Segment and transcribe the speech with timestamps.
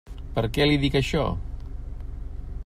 [0.37, 1.27] Per què li dic això?